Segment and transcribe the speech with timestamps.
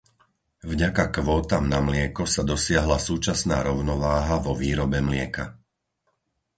[0.71, 5.45] Vďaka kvótam na mlieko sa dosiahla súčasná rovnováha vo výrobe mlieka.